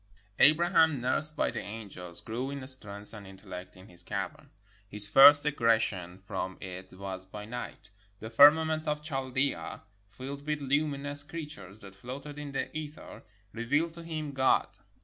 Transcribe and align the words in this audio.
]Abraham, 0.49 0.99
nursed 0.99 1.37
by 1.37 1.51
the 1.51 1.61
angels, 1.61 2.21
grew 2.21 2.49
in 2.49 2.65
strength 2.65 3.13
and 3.13 3.27
intellect 3.27 3.77
in 3.77 3.87
his 3.87 4.01
cavern. 4.01 4.49
His 4.89 5.11
first 5.11 5.45
egression 5.45 6.17
from 6.17 6.57
it 6.59 6.91
was 6.93 7.23
by 7.23 7.45
night. 7.45 7.91
The 8.19 8.31
firmament 8.31 8.87
of 8.87 9.03
Chaldea, 9.03 9.83
filled 10.09 10.47
with 10.47 10.59
lumi 10.59 11.01
nous 11.01 11.21
creatures 11.21 11.81
that 11.81 11.93
floated 11.93 12.39
in 12.39 12.51
the 12.51 12.75
ether, 12.75 13.21
revealed 13.53 13.93
to 13.93 14.01
him 14.01 14.31
God. 14.31 14.69